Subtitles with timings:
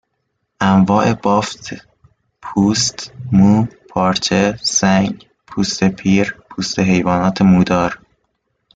[0.61, 1.63] انواع بافت
[2.41, 2.97] پوست
[3.31, 7.99] مو پارچه سنگ پوست پیر پوست حیوانات مودار